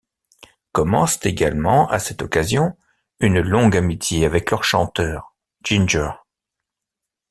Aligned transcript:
Commence 0.71 1.23
également 1.27 1.87
à 1.87 1.99
cette 1.99 2.23
occasion 2.23 2.75
une 3.19 3.39
longue 3.39 3.77
amitié 3.77 4.25
avec 4.25 4.49
leur 4.49 4.63
chanteur, 4.63 5.35
Ginger. 5.63 6.09